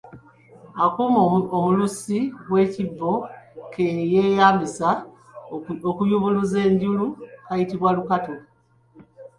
[0.83, 1.19] Akuuma
[1.57, 2.19] omulusi
[2.51, 3.11] w’ekibbo
[3.73, 4.89] ke yeeyambisa
[5.89, 7.05] okuyubuluza enjulu
[7.45, 8.33] kayitibwa lukato.